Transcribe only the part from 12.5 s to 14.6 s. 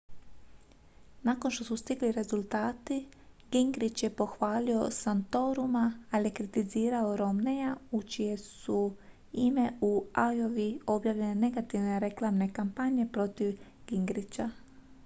kampanje protiv gingricha